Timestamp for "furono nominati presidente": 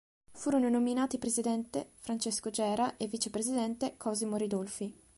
0.31-1.91